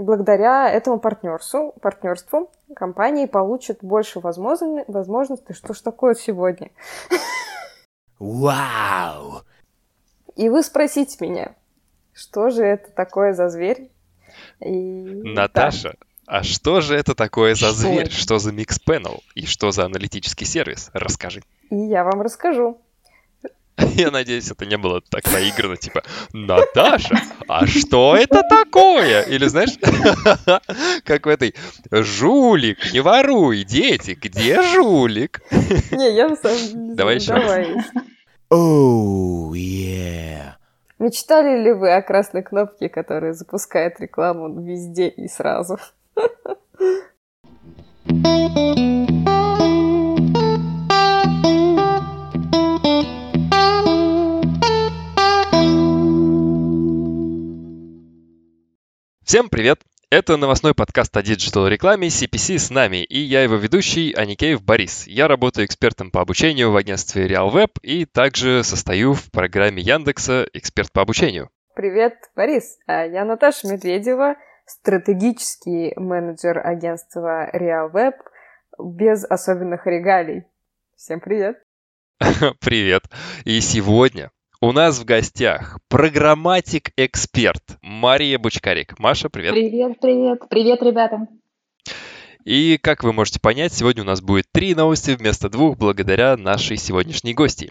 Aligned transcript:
благодаря 0.00 0.70
этому 0.70 0.98
партнерству, 0.98 1.74
партнерству 1.80 2.50
компании 2.74 3.26
получат 3.26 3.78
больше 3.82 4.20
возможностей. 4.20 5.54
Что 5.54 5.74
ж 5.74 5.80
такое 5.80 6.14
сегодня? 6.14 6.70
Вау! 8.18 9.42
И 10.36 10.48
вы 10.48 10.62
спросите 10.62 11.16
меня, 11.20 11.54
что 12.12 12.50
же 12.50 12.64
это 12.64 12.90
такое 12.90 13.32
за 13.32 13.48
зверь? 13.48 13.90
И... 14.60 14.70
Наташа, 14.70 15.94
да. 15.98 16.38
а 16.38 16.42
что 16.42 16.80
же 16.80 16.94
это 16.94 17.14
такое 17.14 17.54
за 17.54 17.68
что 17.68 17.76
зверь? 17.76 18.06
Это? 18.06 18.12
Что 18.12 18.38
за 18.38 18.52
микс 18.52 18.78
панел? 18.78 19.22
И 19.34 19.46
что 19.46 19.70
за 19.70 19.86
аналитический 19.86 20.46
сервис? 20.46 20.90
Расскажи. 20.92 21.42
И 21.70 21.76
я 21.76 22.04
вам 22.04 22.22
расскажу. 22.22 22.80
Я 23.96 24.10
надеюсь, 24.10 24.50
это 24.50 24.66
не 24.66 24.76
было 24.76 25.00
так 25.00 25.30
наиграно, 25.32 25.76
типа, 25.76 26.02
Наташа, 26.32 27.20
а 27.48 27.66
что 27.66 28.16
это 28.16 28.42
такое? 28.42 29.22
Или 29.22 29.46
знаешь, 29.46 29.78
как 31.04 31.26
в 31.26 31.28
этой, 31.28 31.54
жулик, 31.90 32.92
не 32.92 33.00
воруй, 33.00 33.64
дети, 33.64 34.16
где 34.20 34.62
жулик? 34.62 35.42
Не, 35.92 36.14
я 36.14 36.28
на 36.28 36.36
самом 36.36 36.58
деле... 36.58 36.94
Давай 36.94 37.14
еще 37.16 37.34
Давай. 37.34 37.76
Оу, 38.50 39.54
yeah. 39.54 40.54
Мечтали 40.98 41.62
ли 41.62 41.72
вы 41.72 41.94
о 41.94 42.02
красной 42.02 42.42
кнопке, 42.42 42.88
которая 42.88 43.32
запускает 43.32 44.00
рекламу 44.00 44.60
везде 44.60 45.08
и 45.08 45.28
сразу? 45.28 45.78
Всем 59.30 59.48
привет! 59.48 59.78
Это 60.10 60.36
новостной 60.36 60.74
подкаст 60.74 61.16
о 61.16 61.22
digital-рекламе 61.22 62.08
CPC 62.08 62.58
с 62.58 62.68
нами, 62.68 63.04
и 63.04 63.20
я 63.20 63.44
его 63.44 63.54
ведущий 63.54 64.12
Аникеев 64.12 64.60
Борис. 64.60 65.06
Я 65.06 65.28
работаю 65.28 65.66
экспертом 65.66 66.10
по 66.10 66.20
обучению 66.20 66.72
в 66.72 66.76
агентстве 66.76 67.28
RealWeb 67.28 67.68
и 67.80 68.06
также 68.06 68.64
состою 68.64 69.14
в 69.14 69.30
программе 69.30 69.82
Яндекса 69.82 70.48
«Эксперт 70.52 70.90
по 70.90 71.02
обучению». 71.02 71.48
Привет, 71.76 72.14
Борис! 72.34 72.76
А 72.88 73.06
я 73.06 73.24
Наташа 73.24 73.68
Медведева, 73.68 74.34
стратегический 74.66 75.92
менеджер 75.94 76.66
агентства 76.66 77.48
RealWeb 77.54 78.14
без 78.80 79.24
особенных 79.24 79.86
регалий. 79.86 80.42
Всем 80.96 81.20
привет! 81.20 81.56
Привет! 82.60 83.04
И 83.44 83.60
сегодня 83.60 84.32
у 84.60 84.72
нас 84.72 84.98
в 84.98 85.04
гостях 85.06 85.78
программатик-эксперт 85.88 87.78
Мария 87.80 88.38
Бучкарик. 88.38 88.98
Маша, 88.98 89.30
привет. 89.30 89.54
Привет, 89.54 89.98
привет. 90.00 90.42
Привет, 90.50 90.82
ребята. 90.82 91.26
И, 92.44 92.78
как 92.82 93.02
вы 93.02 93.14
можете 93.14 93.40
понять, 93.40 93.72
сегодня 93.72 94.02
у 94.02 94.06
нас 94.06 94.20
будет 94.20 94.46
три 94.52 94.74
новости 94.74 95.12
вместо 95.12 95.48
двух 95.48 95.78
благодаря 95.78 96.36
нашей 96.36 96.76
сегодняшней 96.76 97.32
гости. 97.32 97.70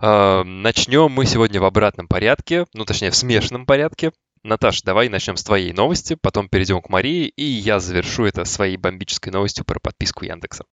А, 0.00 0.44
начнем 0.44 1.10
мы 1.10 1.24
сегодня 1.24 1.60
в 1.60 1.64
обратном 1.64 2.08
порядке, 2.08 2.66
ну, 2.74 2.84
точнее, 2.84 3.10
в 3.10 3.16
смешанном 3.16 3.64
порядке. 3.64 4.12
Наташ, 4.42 4.82
давай 4.82 5.08
начнем 5.08 5.36
с 5.36 5.44
твоей 5.44 5.72
новости, 5.72 6.16
потом 6.20 6.48
перейдем 6.48 6.80
к 6.82 6.90
Марии, 6.90 7.26
и 7.26 7.42
я 7.42 7.80
завершу 7.80 8.24
это 8.24 8.44
своей 8.44 8.76
бомбической 8.76 9.32
новостью 9.32 9.64
про 9.64 9.80
подписку 9.80 10.24
Яндекса. 10.24 10.64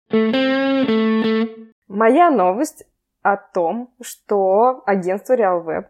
Моя 1.88 2.30
новость 2.30 2.84
о 3.24 3.38
том, 3.38 3.92
что 4.02 4.82
агентство 4.84 5.34
RealWeb 5.34 5.86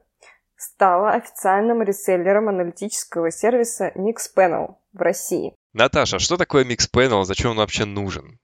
стало 0.56 1.10
официальным 1.10 1.82
реселлером 1.82 2.48
аналитического 2.48 3.30
сервиса 3.30 3.92
Mixpanel 3.96 4.76
в 4.92 5.00
России. 5.02 5.54
Наташа, 5.72 6.20
что 6.20 6.36
такое 6.36 6.64
Mixpanel? 6.64 7.24
Зачем 7.24 7.50
он 7.50 7.56
вообще 7.56 7.84
нужен? 7.84 8.38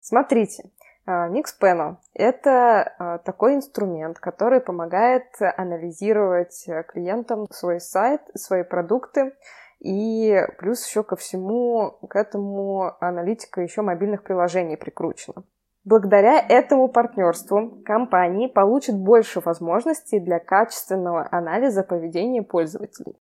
Смотрите, 0.00 0.70
а, 1.06 1.28
Mixpanel– 1.28 1.96
это 2.14 2.94
а, 2.98 3.18
такой 3.18 3.56
инструмент, 3.56 4.20
который 4.20 4.60
помогает 4.60 5.26
анализировать 5.40 6.68
клиентам 6.86 7.46
свой 7.50 7.80
сайт, 7.80 8.20
свои 8.34 8.62
продукты, 8.62 9.32
и 9.80 10.40
плюс 10.58 10.86
еще 10.86 11.02
ко 11.02 11.16
всему, 11.16 11.98
к 12.08 12.14
этому 12.14 12.96
аналитика 13.00 13.60
еще 13.60 13.82
мобильных 13.82 14.22
приложений 14.22 14.76
прикручена. 14.76 15.42
Благодаря 15.86 16.40
этому 16.40 16.88
партнерству 16.88 17.80
компании 17.84 18.48
получат 18.48 18.96
больше 18.96 19.38
возможностей 19.38 20.18
для 20.18 20.40
качественного 20.40 21.28
анализа 21.30 21.84
поведения 21.84 22.42
пользователей. 22.42 23.14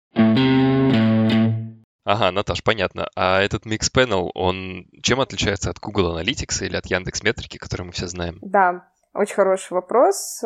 Ага, 2.05 2.31
Наташ, 2.31 2.62
понятно. 2.62 3.09
А 3.17 3.41
этот 3.41 3.67
Mix 3.67 3.91
Panel, 3.93 4.31
он 4.34 4.87
чем 5.03 5.21
отличается 5.21 5.71
от 5.71 5.81
Google 5.81 6.17
Analytics 6.17 6.65
или 6.65 6.77
от 6.77 6.87
Яндекс 6.87 7.25
Метрики, 7.25 7.59
которые 7.59 7.87
мы 7.87 7.93
все 7.93 8.06
знаем? 8.06 8.39
Да, 8.43 8.89
очень 9.12 9.34
хороший 9.34 9.73
вопрос. 9.73 10.41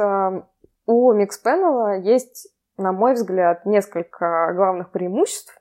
У 0.86 1.12
Mix 1.12 1.28
Panel 1.44 2.00
есть, 2.00 2.48
на 2.78 2.92
мой 2.92 3.12
взгляд, 3.12 3.66
несколько 3.66 4.54
главных 4.54 4.90
преимуществ. 4.90 5.60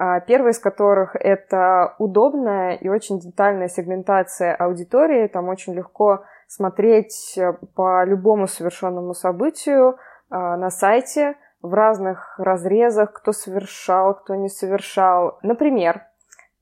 А, 0.00 0.20
первый 0.20 0.52
из 0.52 0.60
которых 0.60 1.16
это 1.16 1.96
удобная 1.98 2.74
и 2.74 2.88
очень 2.88 3.18
детальная 3.18 3.66
сегментация 3.66 4.54
аудитории. 4.54 5.26
Там 5.26 5.48
очень 5.48 5.74
легко 5.74 6.22
смотреть 6.46 7.36
э, 7.36 7.54
по 7.74 8.04
любому 8.04 8.46
совершенному 8.46 9.12
событию 9.12 9.98
а, 10.30 10.56
на 10.56 10.70
сайте 10.70 11.34
в 11.62 11.74
разных 11.74 12.38
разрезах, 12.38 13.12
кто 13.12 13.32
совершал, 13.32 14.14
кто 14.14 14.36
не 14.36 14.48
совершал. 14.48 15.40
Например, 15.42 16.02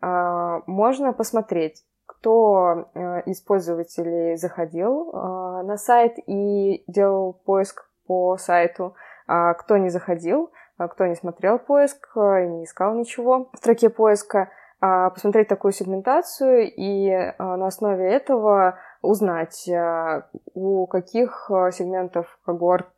а, 0.01 0.63
можно 0.67 1.13
посмотреть, 1.13 1.85
кто 2.07 2.89
э, 2.95 3.21
из 3.27 3.43
пользователей 3.43 4.37
заходил 4.37 5.13
на 5.13 5.77
сайт 5.77 6.15
и 6.27 6.85
делал 6.87 7.35
поиск 7.45 7.87
по 8.07 8.39
сайту, 8.39 8.95
кто 9.27 9.77
не 9.77 9.91
заходил, 9.91 10.53
кто 10.79 11.07
не 11.07 11.15
смотрел 11.15 11.59
поиск 11.59 12.17
э, 12.17 12.45
и 12.45 12.49
не 12.49 12.65
искал 12.65 12.95
ничего 12.95 13.49
в 13.53 13.57
строке 13.57 13.91
поиска, 13.91 14.51
а, 14.81 15.11
посмотреть 15.11 15.49
такую 15.49 15.73
сегментацию 15.73 16.71
и 16.71 17.11
а, 17.11 17.57
на 17.57 17.69
основе 17.69 18.13
этого 18.13 18.79
узнать, 19.01 19.69
у 20.55 20.87
каких 20.87 21.47
сегментов 21.49 22.39
когорт 22.45 22.93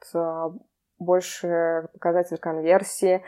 больше 0.98 1.88
показатель 1.92 2.38
конверсии, 2.38 3.16
а, 3.16 3.20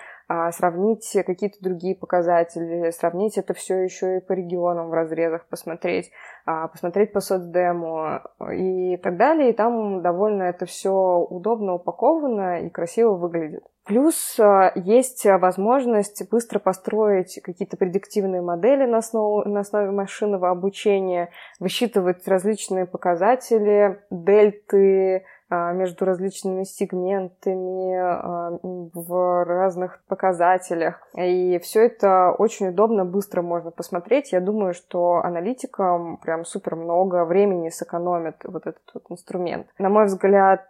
сравнить 0.53 1.11
какие-то 1.27 1.57
другие 1.61 1.97
показатели, 1.97 2.91
сравнить 2.91 3.37
это 3.37 3.53
все 3.53 3.79
еще 3.83 4.19
и 4.19 4.21
по 4.21 4.33
регионам 4.33 4.89
в 4.89 4.93
разрезах, 4.93 5.47
посмотреть, 5.49 6.13
а, 6.47 6.69
посмотреть 6.69 7.13
по 7.13 7.21
соцдему 7.21 8.21
и 8.53 8.97
так 8.99 9.17
далее. 9.17 9.51
И 9.51 9.53
там 9.53 10.03
довольно 10.03 10.45
это 10.45 10.67
все 10.67 10.93
удобно 10.93 11.75
упаковано 11.75 12.61
и 12.61 12.71
красиво 12.71 13.15
выглядит. 13.15 13.65
Плюс 13.85 14.39
а, 14.39 14.71
есть 14.77 15.25
возможность 15.25 16.23
быстро 16.31 16.61
построить 16.61 17.41
какие-то 17.43 17.77
предиктивные 17.77 18.41
модели 18.41 18.87
на 18.87 18.99
основе, 18.99 19.51
на 19.51 19.61
основе 19.61 19.91
машинного 19.91 20.51
обучения, 20.51 21.31
высчитывать 21.59 22.27
различные 22.29 22.87
показатели, 22.87 24.01
дельты, 24.11 25.17
а, 25.17 25.23
между 25.51 26.05
различными 26.05 26.65
сегментами 26.65 27.97
а, 27.97 28.59
в 28.63 29.45
разных 29.45 30.01
показателях. 30.09 31.01
И 31.17 31.59
все 31.59 31.87
это 31.87 32.33
очень 32.33 32.69
удобно, 32.69 33.05
быстро 33.05 33.43
можно 33.43 33.71
посмотреть. 33.71 34.33
Я 34.33 34.41
думаю, 34.41 34.75
что 34.75 35.17
аналитикам 35.17 36.19
прям 36.19 36.45
супер 36.45 36.77
много 36.77 37.25
времени 37.25 37.69
сэкономит 37.69 38.37
вот 38.45 38.67
этот 38.67 38.83
вот 38.95 39.05
инструмент. 39.11 39.67
На 39.79 39.89
мой 39.89 40.07
взгляд, 40.07 40.67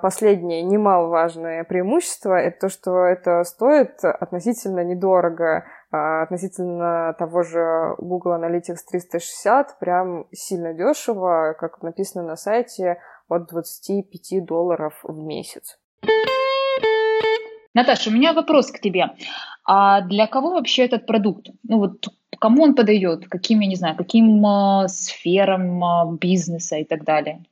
последнее 0.00 0.62
немаловажное 0.62 1.64
преимущество— 1.64 2.34
это 2.40 2.62
то, 2.62 2.68
что 2.68 3.04
это 3.04 3.44
стоит 3.44 4.04
относительно 4.04 4.82
недорого 4.84 5.64
а, 5.94 6.22
относительно 6.22 7.14
того 7.18 7.42
же 7.42 7.94
Google 7.98 8.32
Analytics 8.32 8.78
360 8.90 9.78
прям 9.78 10.26
сильно 10.32 10.72
дешево, 10.72 11.54
как 11.58 11.82
написано 11.82 12.24
на 12.24 12.36
сайте, 12.36 12.98
от 13.32 13.48
25 13.48 14.44
долларов 14.44 15.00
в 15.02 15.16
месяц. 15.16 15.78
Наташа, 17.74 18.10
у 18.10 18.12
меня 18.12 18.32
вопрос 18.32 18.70
к 18.70 18.80
тебе. 18.80 19.10
А 19.64 20.02
для 20.02 20.26
кого 20.26 20.50
вообще 20.50 20.84
этот 20.84 21.06
продукт? 21.06 21.48
Ну 21.62 21.78
вот 21.78 22.06
кому 22.38 22.64
он 22.64 22.74
подойдет? 22.74 23.28
Каким, 23.28 23.60
я 23.60 23.68
не 23.68 23.76
знаю, 23.76 23.96
каким 23.96 24.44
э, 24.44 24.88
сферам 24.88 25.82
э, 25.82 26.16
бизнеса 26.18 26.76
и 26.76 26.84
так 26.84 27.04
далее? 27.04 27.42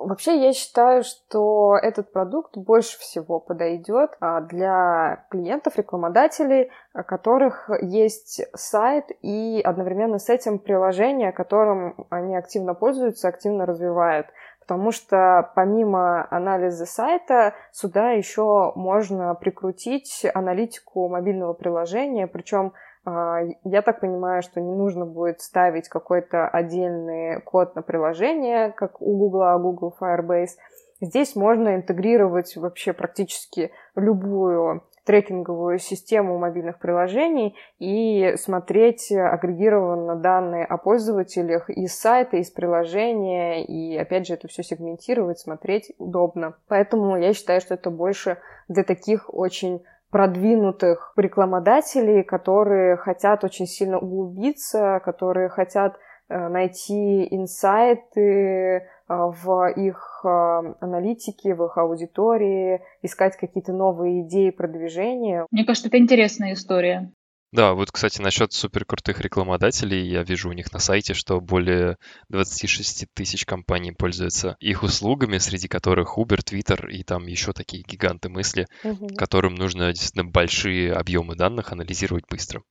Вообще, 0.00 0.42
я 0.42 0.54
считаю, 0.54 1.02
что 1.02 1.76
этот 1.76 2.10
продукт 2.10 2.56
больше 2.56 2.98
всего 2.98 3.38
подойдет 3.38 4.16
а, 4.20 4.40
для 4.40 5.26
клиентов, 5.30 5.76
рекламодателей, 5.76 6.70
у 6.94 7.02
которых 7.02 7.68
есть 7.82 8.40
сайт 8.54 9.04
и 9.20 9.60
одновременно 9.62 10.18
с 10.18 10.30
этим 10.30 10.58
приложение, 10.58 11.32
которым 11.32 12.06
они 12.08 12.34
активно 12.34 12.72
пользуются, 12.72 13.28
активно 13.28 13.66
развивают 13.66 14.28
потому 14.70 14.92
что 14.92 15.50
помимо 15.56 16.28
анализа 16.30 16.86
сайта 16.86 17.54
сюда 17.72 18.12
еще 18.12 18.70
можно 18.76 19.34
прикрутить 19.34 20.24
аналитику 20.32 21.08
мобильного 21.08 21.54
приложения, 21.54 22.28
причем 22.28 22.72
А, 23.04 23.40
я 23.64 23.82
так 23.82 24.00
понимаю, 24.00 24.42
что 24.42 24.60
не 24.60 24.74
нужно 24.74 25.06
будет 25.06 25.40
ставить 25.40 25.88
какой-то 25.88 26.46
отдельный 26.46 27.40
код 27.40 27.74
на 27.74 27.82
приложение, 27.82 28.72
как 28.72 29.00
у 29.00 29.16
Google, 29.16 29.58
Google 29.58 29.94
Firebase. 29.98 30.56
Здесь 31.00 31.34
можно 31.34 31.76
интегрировать 31.76 32.56
вообще 32.56 32.92
практически 32.92 33.72
любую 33.96 34.82
трекинговую 35.04 35.78
систему 35.78 36.38
мобильных 36.38 36.78
приложений 36.78 37.56
и 37.78 38.34
смотреть 38.36 39.10
агрегированно 39.10 40.16
данные 40.16 40.64
о 40.64 40.76
пользователях 40.76 41.70
из 41.70 41.98
сайта, 41.98 42.36
из 42.36 42.50
приложения, 42.50 43.64
и 43.64 43.96
опять 43.96 44.26
же 44.26 44.34
это 44.34 44.48
все 44.48 44.62
сегментировать, 44.62 45.38
смотреть 45.38 45.92
удобно. 45.98 46.54
Поэтому 46.68 47.16
я 47.18 47.32
считаю, 47.32 47.60
что 47.60 47.74
это 47.74 47.90
больше 47.90 48.38
для 48.68 48.84
таких 48.84 49.32
очень 49.32 49.82
продвинутых 50.10 51.12
рекламодателей, 51.16 52.22
которые 52.22 52.96
хотят 52.96 53.44
очень 53.44 53.66
сильно 53.66 53.98
углубиться, 53.98 55.00
которые 55.04 55.48
хотят 55.48 55.96
э, 56.28 56.48
найти 56.48 57.26
инсайты, 57.34 58.88
в 59.16 59.72
их 59.76 60.20
а, 60.24 60.60
аналитике, 60.80 61.54
в 61.54 61.64
их 61.64 61.76
аудитории, 61.78 62.80
искать 63.02 63.36
какие-то 63.36 63.72
новые 63.72 64.22
идеи 64.22 64.50
продвижения. 64.50 65.46
Мне 65.50 65.64
кажется, 65.64 65.88
это 65.88 65.98
интересная 65.98 66.52
история. 66.52 67.12
Да, 67.52 67.74
вот, 67.74 67.90
кстати, 67.90 68.20
насчет 68.20 68.52
суперкрутых 68.52 69.20
рекламодателей, 69.20 70.08
я 70.08 70.22
вижу 70.22 70.48
у 70.48 70.52
них 70.52 70.72
на 70.72 70.78
сайте, 70.78 71.14
что 71.14 71.40
более 71.40 71.96
26 72.28 73.06
тысяч 73.12 73.44
компаний 73.44 73.90
пользуются 73.90 74.56
их 74.60 74.84
услугами, 74.84 75.38
среди 75.38 75.66
которых 75.66 76.16
Uber, 76.16 76.38
Twitter 76.44 76.88
и 76.88 77.02
там 77.02 77.26
еще 77.26 77.52
такие 77.52 77.82
гиганты 77.82 78.28
мысли, 78.28 78.68
угу. 78.84 79.08
которым 79.16 79.56
нужно 79.56 79.88
действительно 79.88 80.30
большие 80.30 80.92
объемы 80.92 81.34
данных 81.34 81.72
анализировать 81.72 82.24
быстро. 82.30 82.62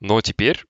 Но 0.00 0.18
теперь 0.22 0.64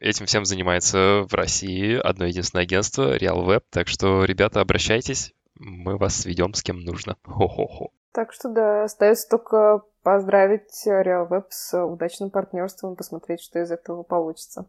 Этим 0.00 0.24
всем 0.24 0.46
занимается 0.46 1.26
в 1.28 1.34
России 1.34 1.94
одно 1.94 2.24
единственное 2.24 2.64
агентство, 2.64 3.18
RealWeb. 3.18 3.62
Так 3.70 3.86
что, 3.86 4.24
ребята, 4.24 4.62
обращайтесь, 4.62 5.34
мы 5.56 5.98
вас 5.98 6.16
сведем 6.16 6.54
с 6.54 6.62
кем 6.62 6.80
нужно. 6.80 7.16
Хо-хо-хо. 7.22 7.90
Так 8.12 8.32
что 8.32 8.48
да, 8.48 8.84
остается 8.84 9.28
только 9.28 9.82
поздравить 10.02 10.86
RealWeb 10.86 11.44
с 11.50 11.84
удачным 11.84 12.30
партнерством 12.30 12.94
и 12.94 12.96
посмотреть, 12.96 13.42
что 13.42 13.60
из 13.60 13.70
этого 13.70 14.02
получится. 14.02 14.66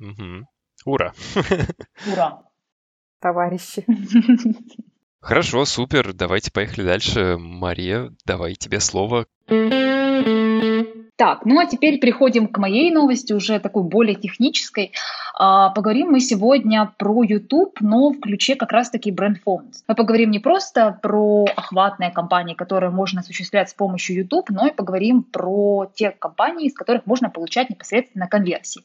Угу. 0.00 0.48
Ура! 0.86 1.12
Ура! 2.10 2.42
Товарищи. 3.20 3.86
Хорошо, 5.20 5.66
супер. 5.66 6.14
Давайте 6.14 6.50
поехали 6.50 6.86
дальше. 6.86 7.36
Мария, 7.38 8.12
давай 8.24 8.54
тебе 8.54 8.80
слово. 8.80 9.26
Так, 11.16 11.44
ну 11.44 11.60
а 11.60 11.66
теперь 11.66 12.00
переходим 12.00 12.48
к 12.48 12.58
моей 12.58 12.90
новости, 12.90 13.32
уже 13.32 13.60
такой 13.60 13.84
более 13.84 14.16
технической. 14.16 14.92
А, 15.38 15.70
поговорим 15.70 16.10
мы 16.10 16.18
сегодня 16.18 16.92
про 16.98 17.22
YouTube, 17.22 17.80
но 17.80 18.10
в 18.10 18.18
ключе 18.18 18.56
как 18.56 18.72
раз-таки 18.72 19.12
бренд 19.12 19.38
performance. 19.38 19.84
Мы 19.86 19.94
поговорим 19.94 20.32
не 20.32 20.40
просто 20.40 20.98
про 21.02 21.44
охватные 21.54 22.10
компании, 22.10 22.54
которые 22.54 22.90
можно 22.90 23.20
осуществлять 23.20 23.70
с 23.70 23.74
помощью 23.74 24.16
YouTube, 24.16 24.50
но 24.50 24.66
и 24.66 24.72
поговорим 24.72 25.22
про 25.22 25.88
те 25.94 26.10
компании, 26.10 26.66
из 26.66 26.74
которых 26.74 27.06
можно 27.06 27.30
получать 27.30 27.70
непосредственно 27.70 28.26
конверсии. 28.26 28.82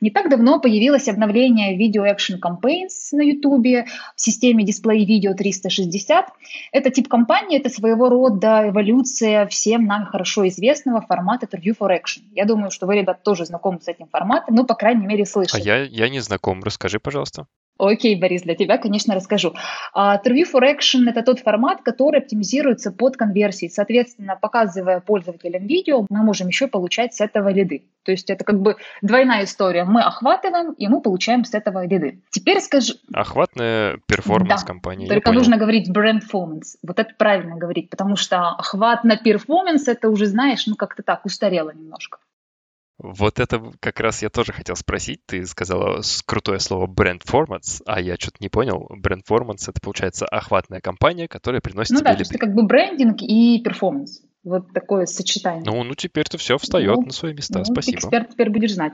Не 0.00 0.10
так 0.10 0.28
давно 0.28 0.60
появилось 0.60 1.08
обновление 1.08 1.78
Video 1.78 2.04
Action 2.04 2.38
Campaigns 2.40 3.12
на 3.12 3.22
YouTube 3.22 3.86
в 4.16 4.20
системе 4.20 4.64
Display 4.64 5.06
Video 5.06 5.34
360. 5.34 6.26
Это 6.72 6.90
тип 6.90 7.08
компании, 7.08 7.58
это 7.58 7.68
своего 7.68 8.08
рода 8.08 8.68
эволюция 8.68 9.46
всем 9.46 9.86
нам 9.86 10.06
хорошо 10.06 10.46
известного 10.48 11.00
формата 11.00 11.46
Interview 11.46 11.76
for 11.78 11.90
Action. 11.90 12.22
Я 12.32 12.44
думаю, 12.44 12.70
что 12.70 12.86
вы, 12.86 12.96
ребят, 12.96 13.22
тоже 13.22 13.46
знакомы 13.46 13.80
с 13.80 13.88
этим 13.88 14.08
форматом, 14.08 14.54
ну, 14.54 14.64
по 14.64 14.74
крайней 14.74 15.06
мере, 15.06 15.24
слышали. 15.24 15.60
А 15.60 15.64
я, 15.64 15.82
я 15.82 16.08
не 16.08 16.20
знаком. 16.20 16.62
Расскажи, 16.62 16.98
пожалуйста. 16.98 17.46
Окей, 17.78 18.14
Борис, 18.14 18.42
для 18.42 18.54
тебя, 18.54 18.78
конечно, 18.78 19.14
расскажу. 19.14 19.54
Uh, 19.96 20.16
Interview 20.22 20.44
for 20.50 20.62
Action– 20.62 21.04
это 21.08 21.22
тот 21.22 21.40
формат, 21.40 21.82
который 21.82 22.20
оптимизируется 22.20 22.92
под 22.92 23.16
конверсии. 23.16 23.66
Соответственно, 23.66 24.38
показывая 24.40 25.00
пользователям 25.00 25.66
видео, 25.66 26.06
мы 26.08 26.22
можем 26.22 26.48
еще 26.48 26.68
получать 26.68 27.14
с 27.14 27.20
этого 27.20 27.48
лиды. 27.48 27.84
То 28.04 28.12
есть 28.12 28.30
это 28.30 28.44
как 28.44 28.60
бы 28.60 28.76
двойная 29.02 29.44
история. 29.44 29.84
Мы 29.84 30.02
охватываем, 30.02 30.72
и 30.72 30.86
мы 30.86 31.00
получаем 31.00 31.44
с 31.44 31.54
этого 31.54 31.84
лиды. 31.84 32.20
Теперь 32.30 32.60
скажу... 32.60 32.94
Охватная 33.12 33.98
performance 34.06 34.62
да, 34.62 34.66
кампании. 34.66 35.08
Только 35.08 35.32
нужно 35.32 35.56
говорить 35.56 35.90
brandformance. 35.90 36.76
Вот 36.82 37.00
это 37.00 37.12
правильно 37.18 37.56
говорить, 37.56 37.90
потому 37.90 38.14
что 38.14 38.50
охват 38.50 39.02
на 39.02 39.16
перформанс– 39.16 39.88
это 39.88 40.10
уже, 40.10 40.26
знаешь, 40.26 40.66
ну 40.66 40.76
как-то 40.76 41.02
так, 41.02 41.24
устарело 41.24 41.70
немножко. 41.70 42.18
Вот 42.98 43.40
это 43.40 43.72
как 43.80 43.98
раз 44.00 44.22
я 44.22 44.30
тоже 44.30 44.52
хотел 44.52 44.76
спросить. 44.76 45.20
Ты 45.26 45.44
сказала 45.46 46.00
крутое 46.26 46.60
слово 46.60 46.86
brandformance, 46.86 47.82
а 47.86 48.00
я 48.00 48.14
что-то 48.14 48.36
не 48.40 48.48
понял. 48.48 48.86
Brandformance— 48.90 49.64
это, 49.68 49.80
получается, 49.80 50.26
охватная 50.26 50.80
кампания, 50.80 51.26
которая 51.26 51.60
приносит 51.60 51.90
ну 51.90 51.98
тебе 51.98 52.04
да, 52.04 52.10
лиды. 52.12 52.18
то 52.18 52.22
есть 52.22 52.30
это 52.32 52.38
как 52.38 52.54
бы 52.54 52.62
брендинг 52.62 53.20
и 53.20 53.60
performance. 53.62 54.22
Вот 54.44 54.72
такое 54.72 55.06
сочетание. 55.06 55.64
Ну, 55.64 55.82
ну 55.82 55.94
теперь-то 55.94 56.38
все 56.38 56.58
встает 56.58 56.96
ну, 56.96 57.06
на 57.06 57.12
свои 57.12 57.32
места. 57.32 57.60
Ну, 57.60 57.64
Спасибо. 57.64 57.98
Эксперт 57.98 58.30
теперь 58.30 58.50
будешь 58.50 58.74
знать. 58.74 58.92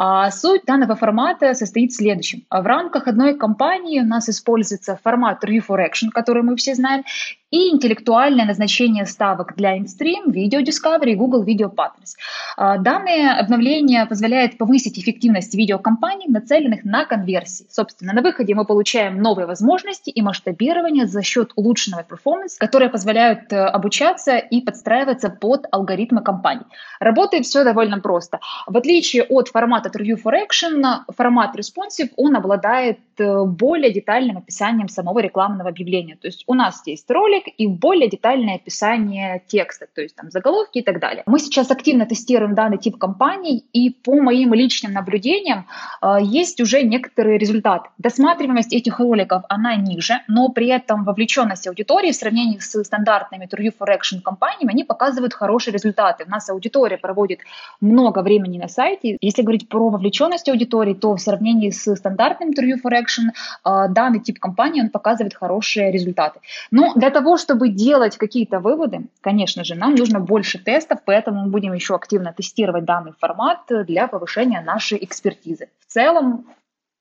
А 0.00 0.30
суть 0.30 0.62
данного 0.64 0.94
формата 0.94 1.54
состоит 1.54 1.90
в 1.90 1.96
следующем. 1.96 2.44
В 2.50 2.64
рамках 2.64 3.08
одной 3.08 3.36
кампании 3.36 3.98
у 3.98 4.06
нас 4.06 4.28
используется 4.28 4.96
формат 5.02 5.42
Review 5.42 5.64
for 5.68 5.84
Action, 5.84 6.10
который 6.12 6.44
мы 6.44 6.54
все 6.54 6.76
знаем, 6.76 7.02
и 7.50 7.70
интеллектуальное 7.70 8.44
назначение 8.44 9.06
ставок 9.06 9.54
для 9.56 9.78
InStream, 9.78 10.26
Video 10.26 10.62
Discovery 10.62 11.12
и 11.12 11.14
Google 11.14 11.44
Video 11.44 11.74
Patterns. 11.74 12.16
А, 12.56 12.76
данное 12.78 13.38
обновление 13.38 14.04
позволяет 14.06 14.58
повысить 14.58 14.98
эффективность 14.98 15.54
видеокомпаний, 15.54 16.26
нацеленных 16.28 16.84
на 16.84 17.06
конверсии. 17.06 17.66
Собственно, 17.70 18.12
на 18.12 18.22
выходе 18.22 18.54
мы 18.54 18.64
получаем 18.64 19.22
новые 19.22 19.46
возможности 19.46 20.10
и 20.10 20.20
масштабирование 20.20 21.06
за 21.06 21.22
счет 21.22 21.52
улучшенного 21.56 22.02
перформанса, 22.02 22.58
которые 22.58 22.90
позволяют 22.90 23.52
э, 23.52 23.56
обучаться 23.56 24.36
и 24.36 24.60
подстраиваться 24.60 25.30
под 25.30 25.66
алгоритмы 25.70 26.22
компаний. 26.22 26.66
Работает 27.00 27.46
все 27.46 27.64
довольно 27.64 28.00
просто. 28.00 28.40
В 28.66 28.76
отличие 28.76 29.22
от 29.22 29.48
формата 29.48 29.88
Review 29.88 30.20
for 30.22 30.34
Action, 30.34 30.84
формат 31.16 31.56
Responsive, 31.56 32.10
он 32.16 32.36
обладает 32.36 32.98
э, 33.18 33.44
более 33.44 33.92
детальным 33.92 34.38
описанием 34.38 34.88
самого 34.88 35.20
рекламного 35.20 35.70
объявления. 35.70 36.16
То 36.16 36.28
есть 36.28 36.44
у 36.46 36.54
нас 36.54 36.82
есть 36.86 37.10
ролик, 37.10 37.37
ролик 37.38 37.54
и 37.58 37.66
более 37.66 38.08
детальное 38.08 38.56
описание 38.56 39.42
текста, 39.46 39.86
то 39.94 40.00
есть 40.00 40.16
там 40.16 40.30
заголовки 40.30 40.78
и 40.78 40.82
так 40.82 41.00
далее. 41.00 41.22
Мы 41.26 41.38
сейчас 41.38 41.70
активно 41.70 42.06
тестируем 42.06 42.54
данный 42.54 42.78
тип 42.78 42.98
компаний, 42.98 43.64
и 43.72 43.90
по 43.90 44.20
моим 44.20 44.54
личным 44.54 44.92
наблюдениям 44.92 45.66
э, 46.02 46.18
есть 46.22 46.60
уже 46.60 46.82
некоторые 46.82 47.38
результаты. 47.38 47.88
Досматриваемость 47.98 48.72
этих 48.72 48.98
роликов, 48.98 49.42
она 49.48 49.76
ниже, 49.76 50.14
но 50.28 50.48
при 50.48 50.68
этом 50.68 51.04
вовлеченность 51.04 51.66
аудитории 51.66 52.12
в 52.12 52.16
сравнении 52.16 52.58
с 52.58 52.84
стандартными 52.84 53.46
True 53.46 53.72
for 53.78 53.88
Action 53.88 54.20
компаниями, 54.22 54.72
они 54.72 54.84
показывают 54.84 55.34
хорошие 55.34 55.72
результаты. 55.72 56.24
У 56.26 56.30
нас 56.30 56.48
аудитория 56.50 56.98
проводит 56.98 57.40
много 57.80 58.22
времени 58.22 58.58
на 58.58 58.68
сайте. 58.68 59.16
Если 59.20 59.42
говорить 59.42 59.68
про 59.68 59.88
вовлеченность 59.88 60.48
аудитории, 60.48 60.94
то 60.94 61.14
в 61.14 61.20
сравнении 61.20 61.70
с 61.70 61.96
стандартным 61.96 62.50
True 62.50 62.80
for 62.82 62.92
Action 62.92 63.30
э, 63.64 63.88
данный 63.88 64.20
тип 64.20 64.38
компании, 64.38 64.82
он 64.82 64.90
показывает 64.90 65.34
хорошие 65.34 65.92
результаты. 65.92 66.40
Но 66.70 66.92
для 66.94 67.10
того, 67.10 67.27
того, 67.28 67.36
чтобы 67.36 67.68
делать 67.68 68.16
какие-то 68.16 68.58
выводы, 68.58 69.00
конечно 69.20 69.62
же, 69.62 69.74
нам 69.74 69.94
нужно 69.94 70.18
больше 70.18 70.58
тестов, 70.58 71.00
поэтому 71.04 71.42
мы 71.44 71.50
будем 71.50 71.74
еще 71.74 71.94
активно 71.94 72.32
тестировать 72.32 72.86
данный 72.86 73.12
формат 73.12 73.66
для 73.68 74.08
повышения 74.08 74.62
нашей 74.62 75.04
экспертизы. 75.04 75.68
В 75.78 75.92
целом, 75.92 76.46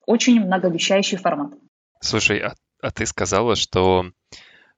очень 0.05 0.41
многообещающий 0.41 1.17
формат. 1.17 1.51
Слушай, 2.01 2.39
а, 2.39 2.55
а 2.81 2.91
ты 2.91 3.05
сказала, 3.05 3.55
что 3.55 4.11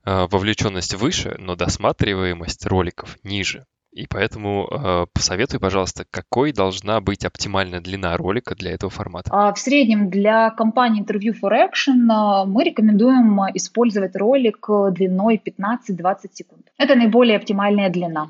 э, 0.06 0.28
вовлеченность 0.28 0.94
выше, 0.94 1.36
но 1.40 1.56
досматриваемость 1.56 2.68
роликов 2.68 3.18
ниже. 3.24 3.66
И 3.92 4.06
поэтому 4.08 4.68
э, 4.70 5.06
посоветуй, 5.14 5.60
пожалуйста, 5.60 6.06
какой 6.10 6.52
должна 6.52 7.02
быть 7.02 7.26
оптимальная 7.26 7.82
длина 7.82 8.16
ролика 8.18 8.56
для 8.56 8.72
этого 8.72 8.92
формата? 8.92 9.32
А, 9.34 9.52
в 9.54 9.58
среднем 9.58 10.10
для 10.10 10.52
компании 10.52 11.04
Interview 11.04 11.34
for 11.34 11.52
Action 11.52 12.08
а, 12.12 12.46
мы 12.46 12.64
рекомендуем 12.64 13.40
использовать 13.56 14.16
ролик 14.16 14.68
длиной 14.92 15.42
15-20 15.44 16.16
секунд. 16.34 16.68
Это 16.78 16.96
наиболее 16.96 17.38
оптимальная 17.38 17.90
длина. 17.90 18.28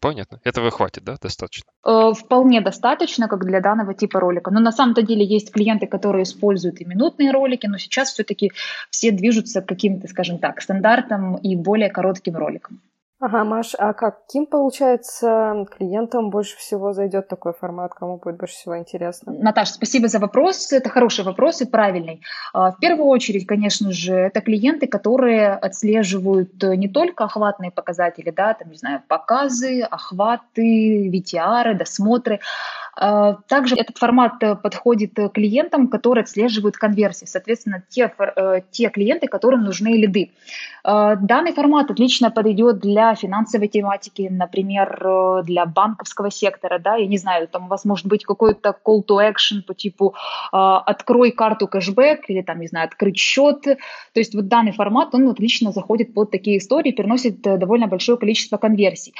Понятно. 0.00 0.40
Этого 0.44 0.70
хватит, 0.70 1.04
да? 1.04 1.16
Достаточно? 1.20 1.70
Э, 1.86 2.12
вполне 2.14 2.62
достаточно, 2.62 3.28
как 3.28 3.44
для 3.44 3.60
данного 3.60 3.92
типа 3.92 4.18
ролика. 4.18 4.50
Но 4.50 4.58
на 4.58 4.72
самом-то 4.72 5.02
деле 5.02 5.24
есть 5.24 5.52
клиенты, 5.52 5.86
которые 5.86 6.22
используют 6.22 6.80
и 6.80 6.86
минутные 6.86 7.30
ролики, 7.30 7.66
но 7.66 7.76
сейчас 7.76 8.12
все-таки 8.12 8.50
все 8.90 9.10
движутся 9.10 9.60
к 9.60 9.68
каким-то, 9.68 10.08
скажем 10.08 10.38
так, 10.38 10.62
стандартам 10.62 11.36
и 11.36 11.54
более 11.54 11.90
коротким 11.90 12.36
роликам. 12.36 12.80
Ага, 13.22 13.44
Маш, 13.44 13.74
а 13.78 13.92
каким, 13.92 14.46
получается, 14.46 15.66
клиентам 15.76 16.30
больше 16.30 16.56
всего 16.56 16.94
зайдет 16.94 17.28
такой 17.28 17.52
формат? 17.52 17.92
Кому 17.92 18.16
будет 18.16 18.38
больше 18.38 18.54
всего 18.54 18.78
интересно? 18.78 19.30
Наташа, 19.30 19.74
спасибо 19.74 20.08
за 20.08 20.18
вопрос. 20.20 20.72
Это 20.72 20.88
хороший 20.88 21.22
вопрос 21.22 21.60
и 21.60 21.66
правильный. 21.66 22.22
А, 22.54 22.70
в 22.70 22.78
первую 22.78 23.08
очередь, 23.08 23.46
конечно 23.46 23.92
же, 23.92 24.14
это 24.14 24.40
клиенты, 24.40 24.86
которые 24.86 25.50
отслеживают 25.50 26.62
не 26.62 26.88
только 26.88 27.24
охватные 27.24 27.70
показатели, 27.70 28.30
да, 28.30 28.54
там, 28.54 28.70
не 28.70 28.78
знаю, 28.78 29.02
показы, 29.06 29.82
охваты, 29.82 31.10
VTR, 31.10 31.74
досмотры, 31.74 32.40
а, 32.96 33.38
также 33.48 33.76
этот 33.76 33.98
формат 33.98 34.42
э, 34.42 34.56
подходит 34.56 35.18
э, 35.18 35.28
клиентам, 35.28 35.88
которые 35.88 36.22
отслеживают 36.22 36.76
конверсии, 36.76 37.24
соответственно, 37.24 37.82
те, 37.88 38.12
э, 38.18 38.60
те 38.70 38.90
клиенты, 38.90 39.26
которым 39.26 39.64
нужны 39.64 39.96
лиды. 39.96 40.32
А, 40.82 41.16
данный 41.16 41.52
формат 41.52 41.90
отлично 41.90 42.30
подойдет 42.30 42.78
для 42.80 43.09
финансовой 43.14 43.68
тематики, 43.68 44.28
например, 44.30 45.42
для 45.44 45.66
банковского 45.66 46.30
сектора, 46.30 46.78
да, 46.78 46.96
я 46.96 47.06
не 47.06 47.18
знаю, 47.18 47.48
там 47.48 47.66
у 47.66 47.68
вас 47.68 47.84
может 47.84 48.06
быть 48.06 48.24
какой-то 48.24 48.76
call 48.84 49.02
to 49.06 49.18
action 49.18 49.62
по 49.66 49.74
типу 49.74 50.14
а, 50.52 50.78
«открой 50.80 51.30
карту 51.30 51.66
кэшбэк» 51.66 52.28
или 52.28 52.42
там, 52.42 52.60
не 52.60 52.66
знаю, 52.66 52.86
«открыть 52.86 53.18
счет». 53.18 53.62
То 53.62 53.76
есть 54.14 54.34
вот 54.34 54.48
данный 54.48 54.72
формат, 54.72 55.14
он 55.14 55.28
отлично 55.28 55.72
заходит 55.72 56.14
под 56.14 56.30
такие 56.30 56.58
истории, 56.58 56.92
переносит 56.92 57.40
довольно 57.40 57.86
большое 57.86 58.18
количество 58.18 58.56
конверсий. 58.56 59.14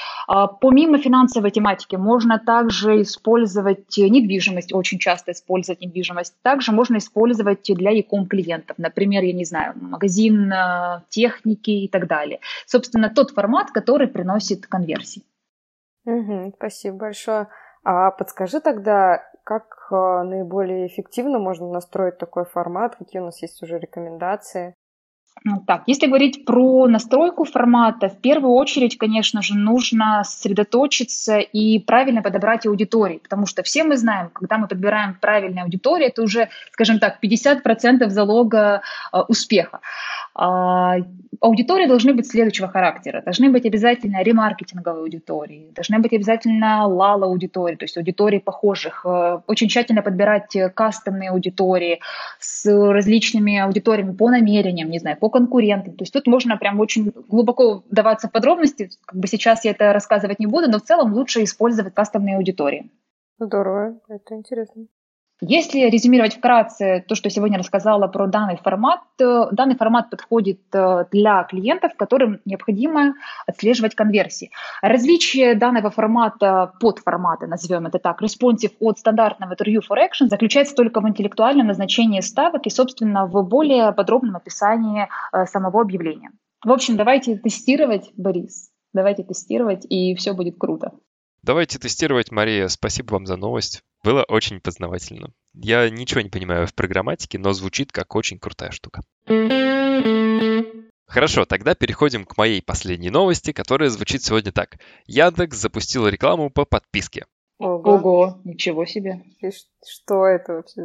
Помимо 0.61 0.99
финансовой 0.99 1.51
тематики 1.51 1.97
можно 1.97 2.39
также 2.39 3.03
использовать 3.03 3.97
недвижимость, 3.97 4.73
очень 4.73 4.99
часто 4.99 5.33
использовать 5.33 5.81
недвижимость. 5.81 6.35
Также 6.43 6.73
можно 6.73 6.99
использовать 6.99 7.63
для 7.67 7.91
e-com 7.91 8.27
клиентов, 8.27 8.77
например, 8.79 9.23
я 9.25 9.33
не 9.33 9.45
знаю, 9.45 9.75
магазин 9.81 10.53
э, 10.53 11.03
техники 11.09 11.71
и 11.71 11.89
так 11.89 12.07
далее. 12.07 12.41
Собственно, 12.67 13.11
тот 13.11 13.31
формат, 13.31 13.71
который 13.81 14.09
приносит 14.09 14.67
конверсии. 14.67 15.23
Угу, 16.05 16.53
спасибо 16.57 16.97
большое. 16.97 17.49
А 17.83 18.11
подскажи 18.11 18.61
тогда, 18.61 19.23
как 19.45 19.89
э, 19.91 19.95
наиболее 20.23 20.87
эффективно 20.87 21.39
можно 21.39 21.67
настроить 21.71 22.19
такой 22.19 22.45
формат, 22.45 22.97
какие 22.97 23.23
у 23.23 23.25
нас 23.25 23.41
есть 23.41 23.63
уже 23.63 23.79
рекомендации? 23.79 24.75
Ну, 25.43 25.63
так, 25.67 25.85
если 25.87 26.07
говорить 26.07 26.45
про 26.45 26.87
настройку 26.87 27.45
формата, 27.45 28.11
в 28.11 28.19
первую 28.19 28.53
очередь, 28.53 28.99
конечно 28.99 29.41
же, 29.41 29.55
нужно 29.55 30.23
сосредоточиться 30.23 31.39
и 31.39 31.79
правильно 31.79 32.21
подобрать 32.21 32.67
аудитории, 32.67 33.19
потому 33.19 33.47
что 33.47 33.63
все 33.63 33.85
мы 33.85 33.97
знаем, 33.97 34.29
когда 34.35 34.59
мы 34.59 34.69
подбираем 34.69 35.17
правильную 35.19 35.65
аудиторию, 35.65 36.09
это 36.09 36.23
уже, 36.23 36.51
скажем 36.73 36.99
так, 36.99 37.19
50% 37.25 38.09
залога 38.11 38.83
э, 39.13 39.19
успеха. 39.29 39.81
А, 40.35 40.97
аудитории 41.41 41.87
должны 41.87 42.13
быть 42.13 42.27
следующего 42.27 42.69
характера. 42.69 43.23
Должны 43.23 43.49
быть 43.49 43.65
обязательно 43.65 44.23
ремаркетинговые 44.23 45.03
аудитории, 45.03 45.71
должны 45.75 46.01
быть 46.01 46.13
обязательно 46.13 46.87
лал 46.87 47.25
аудитории, 47.25 47.77
то 47.77 47.85
есть 47.85 47.97
аудитории 47.97 48.39
похожих. 48.39 49.07
Э, 49.07 49.41
очень 49.47 49.69
тщательно 49.69 50.03
подбирать 50.03 50.55
кастомные 50.75 51.31
аудитории 51.31 52.01
с 52.39 52.67
различными 52.71 53.59
аудиториями 53.59 54.13
по 54.13 54.29
намерениям, 54.29 54.91
не 54.91 54.99
знаю, 54.99 55.17
по 55.17 55.30
конкурентам. 55.31 55.97
То 55.97 56.03
есть 56.03 56.13
тут 56.13 56.27
можно 56.27 56.57
прям 56.57 56.81
очень 56.81 57.13
глубоко 57.29 57.85
даваться 57.91 58.29
в 58.29 58.33
подробности. 58.33 58.91
Как 59.07 59.19
бы 59.19 59.27
сейчас 59.27 59.65
я 59.65 59.71
это 59.71 59.93
рассказывать 59.93 60.39
не 60.39 60.47
буду, 60.47 60.71
но 60.71 60.79
в 60.79 60.83
целом 60.83 61.13
лучше 61.15 61.43
использовать 61.43 61.95
кастомные 61.95 62.37
аудитории. 62.37 62.91
Здорово, 63.39 63.99
это 64.09 64.35
интересно. 64.35 64.87
Если 65.41 65.89
резюмировать 65.89 66.37
вкратце 66.37 67.03
то, 67.09 67.15
что 67.15 67.31
сегодня 67.31 67.59
рассказала 67.59 68.07
про 68.09 68.27
данный 68.27 68.57
формат, 68.57 69.01
данный 69.19 69.77
формат 69.77 70.11
подходит 70.11 70.61
э, 70.73 71.07
для 71.11 71.45
клиентов, 71.45 71.93
которым 71.97 72.41
необходимо 72.45 73.15
отслеживать 73.47 73.95
конверсии. 73.95 74.51
Различие 74.83 75.55
данного 75.55 75.91
формата 75.91 76.73
под 76.79 76.99
форматы, 76.99 77.47
назовем 77.47 77.87
это 77.87 77.99
так, 77.99 78.21
responsive 78.23 78.73
от 78.81 78.99
стандартного 78.99 79.55
Interview 79.55 79.81
for 79.81 79.97
Action 79.97 80.29
заключается 80.29 80.75
только 80.75 81.01
в 81.01 81.09
интеллектуальном 81.09 81.69
назначении 81.69 82.21
ставок 82.21 82.67
и, 82.67 82.71
собственно, 82.71 83.27
в 83.27 83.43
более 83.43 83.93
подробном 83.93 84.37
описании 84.37 85.09
э, 85.33 85.47
самого 85.47 85.81
объявления. 85.81 86.33
В 86.63 86.71
общем, 86.71 86.99
давайте 86.99 87.37
тестировать, 87.39 88.11
Борис, 88.17 88.71
давайте 88.93 89.23
тестировать, 89.23 89.87
и 89.89 90.15
все 90.17 90.35
будет 90.35 90.59
круто. 90.59 90.93
Давайте 91.43 91.79
тестировать, 91.79 92.31
Мария. 92.31 92.69
Спасибо 92.69 93.15
вам 93.15 93.25
за 93.25 93.37
новость. 93.37 93.83
Было 94.03 94.25
очень 94.25 94.61
познавательно. 94.61 95.33
Я 95.55 95.91
ничего 95.91 96.23
не 96.23 96.31
понимаю 96.31 96.67
в 96.67 96.75
программатике, 96.75 97.39
но 97.39 97.53
звучит 97.53 97.93
как 97.93 98.15
очень 98.15 98.39
крутая 98.39 98.71
штука. 98.71 99.03
Хорошо, 101.07 101.45
тогда 101.45 101.75
переходим 101.75 102.25
к 102.25 102.37
моей 102.39 102.63
последней 102.63 103.11
новости, 103.11 103.53
которая 103.53 103.91
звучит 103.91 104.23
сегодня 104.23 104.53
так. 104.53 104.79
Яндекс 105.07 105.59
запустила 105.59 106.07
рекламу 106.07 106.51
по 106.51 106.65
подписке. 106.65 107.27
Ого, 107.59 107.97
Ого 107.97 108.41
ничего 108.45 108.87
себе. 108.87 109.23
И 109.41 109.51
что 109.51 110.25
это 110.25 110.55
вообще? 110.55 110.83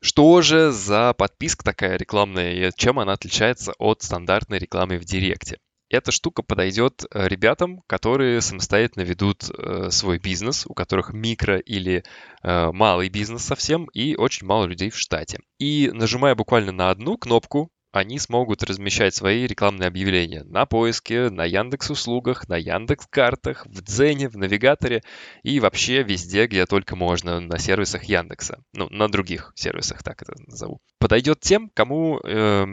Что 0.00 0.40
же 0.40 0.70
за 0.70 1.14
подписка 1.14 1.64
такая 1.64 1.96
рекламная 1.96 2.52
и 2.52 2.70
чем 2.76 3.00
она 3.00 3.14
отличается 3.14 3.72
от 3.78 4.02
стандартной 4.02 4.58
рекламы 4.58 4.98
в 4.98 5.04
Директе? 5.04 5.58
Эта 5.88 6.10
штука 6.10 6.42
подойдет 6.42 7.04
э, 7.04 7.28
ребятам, 7.28 7.82
которые 7.86 8.40
самостоятельно 8.40 9.04
ведут 9.04 9.44
э, 9.48 9.90
свой 9.90 10.18
бизнес, 10.18 10.66
у 10.66 10.74
которых 10.74 11.12
микро 11.12 11.58
или 11.58 12.02
э, 12.42 12.72
малый 12.72 13.08
бизнес 13.08 13.44
совсем 13.44 13.84
и 13.86 14.16
очень 14.16 14.46
мало 14.46 14.64
людей 14.64 14.90
в 14.90 14.98
штате. 14.98 15.38
И 15.58 15.90
нажимая 15.92 16.34
буквально 16.34 16.72
на 16.72 16.90
одну 16.90 17.16
кнопку, 17.16 17.70
они 17.92 18.18
смогут 18.18 18.64
размещать 18.64 19.14
свои 19.14 19.46
рекламные 19.46 19.86
объявления 19.86 20.42
на 20.42 20.66
поиске, 20.66 21.30
на 21.30 21.44
Яндекс 21.44 21.90
услугах, 21.90 22.48
на 22.48 22.56
Яндекс 22.56 23.06
картах, 23.06 23.64
в 23.66 23.80
Дзене, 23.80 24.28
в 24.28 24.36
навигаторе 24.36 25.02
и 25.44 25.60
вообще 25.60 26.02
везде, 26.02 26.46
где 26.46 26.66
только 26.66 26.96
можно, 26.96 27.40
на 27.40 27.58
сервисах 27.58 28.04
Яндекса. 28.04 28.62
Ну, 28.74 28.88
на 28.90 29.08
других 29.08 29.52
сервисах, 29.54 30.02
так 30.02 30.20
это 30.20 30.34
назову. 30.46 30.80
Подойдет 30.98 31.40
тем, 31.40 31.70
кому 31.72 32.20
э, 32.22 32.66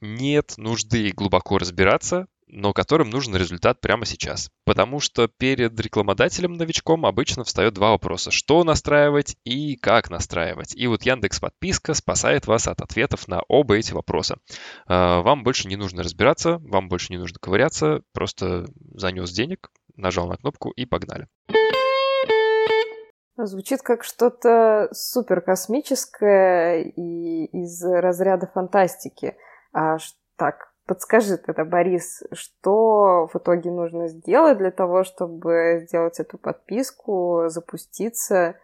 нет 0.00 0.54
нужды 0.56 1.10
глубоко 1.10 1.58
разбираться 1.58 2.26
но 2.52 2.72
которым 2.72 3.10
нужен 3.10 3.34
результат 3.36 3.80
прямо 3.80 4.04
сейчас. 4.04 4.50
Потому 4.64 5.00
что 5.00 5.28
перед 5.28 5.78
рекламодателем-новичком 5.78 7.06
обычно 7.06 7.44
встает 7.44 7.74
два 7.74 7.90
вопроса. 7.90 8.30
Что 8.30 8.64
настраивать 8.64 9.36
и 9.44 9.76
как 9.76 10.10
настраивать. 10.10 10.74
И 10.74 10.86
вот 10.86 11.02
Яндекс 11.02 11.40
Подписка 11.40 11.94
спасает 11.94 12.46
вас 12.46 12.66
от 12.66 12.80
ответов 12.80 13.28
на 13.28 13.42
оба 13.48 13.76
эти 13.76 13.92
вопроса. 13.92 14.38
А, 14.86 15.22
вам 15.22 15.44
больше 15.44 15.68
не 15.68 15.76
нужно 15.76 16.02
разбираться, 16.02 16.58
вам 16.58 16.88
больше 16.88 17.12
не 17.12 17.18
нужно 17.18 17.38
ковыряться, 17.40 18.02
просто 18.12 18.66
занес 18.94 19.30
денег, 19.30 19.70
нажал 19.96 20.28
на 20.28 20.36
кнопку 20.36 20.70
и 20.70 20.86
погнали. 20.86 21.28
Звучит 23.36 23.80
как 23.80 24.04
что-то 24.04 24.88
супер 24.92 25.40
космическое 25.40 26.82
и 26.82 27.46
из 27.46 27.82
разряда 27.82 28.46
фантастики. 28.52 29.36
А 29.72 29.96
так, 30.36 30.69
Подскажи 30.90 31.36
тогда, 31.36 31.64
Борис, 31.64 32.24
что 32.32 33.28
в 33.32 33.36
итоге 33.38 33.70
нужно 33.70 34.08
сделать 34.08 34.58
для 34.58 34.72
того, 34.72 35.04
чтобы 35.04 35.84
сделать 35.84 36.18
эту 36.18 36.36
подписку, 36.36 37.44
запуститься? 37.46 38.56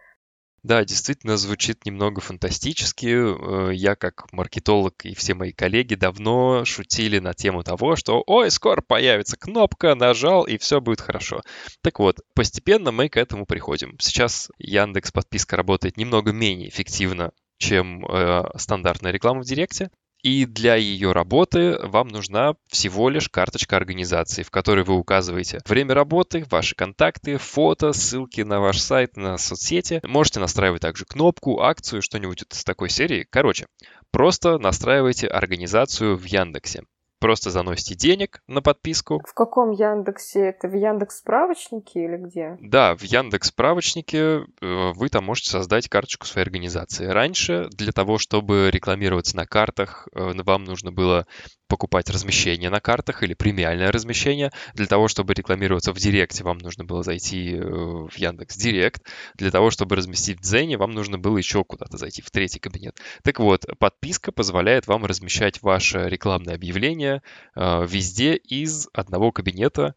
Да, 0.61 0.83
действительно 0.83 1.37
звучит 1.37 1.85
немного 1.85 2.19
фантастически. 2.19 3.69
Э, 3.69 3.73
я 3.73 3.95
как 3.95 4.33
маркетолог 4.33 5.05
и 5.05 5.15
все 5.15 5.35
мои 5.35 5.53
коллеги 5.53 5.95
давно 5.95 6.65
шутили 6.65 7.19
на 7.19 7.33
тему 7.33 7.63
того, 7.63 7.95
что 7.95 8.21
ой, 8.27 8.51
скоро 8.51 8.81
появится 8.81 9.37
кнопка, 9.37 9.95
нажал 9.95 10.43
и 10.43 10.57
все 10.57 10.81
будет 10.81 10.99
хорошо. 10.99 11.43
Так 11.81 11.99
вот, 11.99 12.19
постепенно 12.35 12.91
мы 12.91 13.07
к 13.07 13.15
этому 13.15 13.45
приходим. 13.45 13.97
Сейчас 14.01 14.51
Яндекс 14.57 15.13
подписка 15.13 15.55
работает 15.55 15.95
немного 15.95 16.33
менее 16.33 16.67
эффективно, 16.67 17.31
чем 17.57 18.05
э, 18.05 18.49
стандартная 18.57 19.13
реклама 19.13 19.43
в 19.43 19.45
Директе. 19.45 19.91
И 20.23 20.45
для 20.45 20.75
ее 20.75 21.11
работы 21.11 21.77
вам 21.83 22.07
нужна 22.07 22.55
всего 22.67 23.09
лишь 23.09 23.29
карточка 23.29 23.77
организации, 23.77 24.43
в 24.43 24.49
которой 24.49 24.83
вы 24.83 24.95
указываете 24.95 25.59
время 25.65 25.93
работы, 25.93 26.45
ваши 26.49 26.75
контакты, 26.75 27.37
фото, 27.37 27.93
ссылки 27.93 28.41
на 28.41 28.59
ваш 28.59 28.79
сайт, 28.79 29.15
на 29.15 29.37
соцсети. 29.37 30.01
Можете 30.03 30.39
настраивать 30.39 30.81
также 30.81 31.05
кнопку, 31.05 31.61
акцию, 31.61 32.01
что-нибудь 32.01 32.43
из 32.51 32.63
такой 32.63 32.89
серии. 32.89 33.27
Короче, 33.29 33.67
просто 34.11 34.57
настраивайте 34.57 35.27
организацию 35.27 36.17
в 36.17 36.23
Яндексе. 36.23 36.83
Просто 37.19 37.49
заносите 37.49 37.95
денег 37.95 38.41
на 38.47 38.61
подписку. 38.61 39.21
В 39.25 39.33
каком 39.33 39.71
Яндексе? 39.71 40.49
Это 40.49 40.67
в 40.67 40.75
Яндекс 40.75 41.17
справочнике 41.17 42.03
или 42.03 42.17
где? 42.17 42.57
Да, 42.61 42.95
в 42.95 43.01
Яндекс 43.01 43.47
справочнике 43.47 44.45
э, 44.61 44.91
вы 44.93 45.09
там 45.09 45.25
можете 45.25 45.49
создать 45.49 45.89
карточку 45.89 46.27
своей 46.27 46.45
организации. 46.45 47.07
Раньше 47.07 47.69
для 47.71 47.91
того, 47.91 48.19
чтобы 48.19 48.69
рекламироваться 48.71 49.35
на 49.35 49.47
картах, 49.47 50.07
э, 50.13 50.33
вам 50.43 50.63
нужно 50.63 50.91
было 50.91 51.25
покупать 51.67 52.09
размещение 52.09 52.69
на 52.69 52.79
картах 52.79 53.23
или 53.23 53.33
премиальное 53.33 53.91
размещение. 53.91 54.51
Для 54.73 54.85
того, 54.85 55.07
чтобы 55.07 55.33
рекламироваться 55.33 55.93
в 55.93 55.97
Директе, 55.97 56.43
вам 56.43 56.59
нужно 56.59 56.85
было 56.85 57.03
зайти 57.03 57.55
э, 57.55 57.61
в 57.61 58.15
Яндекс 58.15 58.57
Директ. 58.57 59.01
Для 59.35 59.49
того, 59.49 59.71
чтобы 59.71 59.95
разместить 59.95 60.37
в 60.37 60.41
Дзене, 60.41 60.77
вам 60.77 60.91
нужно 60.91 61.17
было 61.17 61.37
еще 61.37 61.63
куда-то 61.63 61.97
зайти, 61.97 62.21
в 62.21 62.29
третий 62.29 62.59
кабинет. 62.59 62.99
Так 63.23 63.39
вот, 63.39 63.65
подписка 63.79 64.31
позволяет 64.31 64.85
вам 64.87 65.05
размещать 65.05 65.61
ваше 65.61 66.07
рекламное 66.07 66.55
объявление 66.55 67.06
э, 67.15 67.85
везде 67.85 68.35
из 68.35 68.87
одного 68.93 69.31
кабинета 69.31 69.95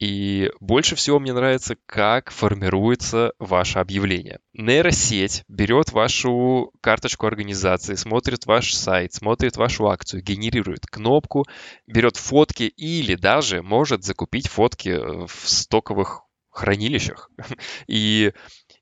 И 0.00 0.50
больше 0.60 0.96
всего 0.96 1.20
мне 1.20 1.32
нравится, 1.32 1.76
как 1.86 2.30
формируется 2.30 3.32
ваше 3.38 3.78
объявление. 3.78 4.40
Нейросеть 4.52 5.44
берет 5.48 5.92
вашу 5.92 6.72
карточку 6.80 7.26
организации, 7.26 7.94
смотрит 7.94 8.44
ваш 8.46 8.74
сайт, 8.74 9.14
смотрит 9.14 9.56
вашу 9.56 9.88
акцию, 9.88 10.22
генерирует 10.22 10.86
кнопку, 10.86 11.44
берет 11.86 12.16
фотки 12.16 12.64
или 12.64 13.14
даже 13.14 13.62
может 13.62 14.04
закупить 14.04 14.48
фотки 14.48 14.88
э, 14.90 15.26
в 15.26 15.48
стоковых 15.48 16.22
хранилищах. 16.50 17.30
И 17.86 18.32